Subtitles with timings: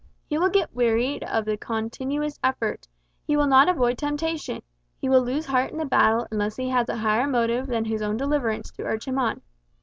[0.25, 2.87] He will get wearied of the continuous effort;
[3.27, 4.63] he will not avoid temptation;
[4.99, 8.01] he will lose heart in the battle unless he has a higher motive than his
[8.01, 9.43] own deliverance to urge him on.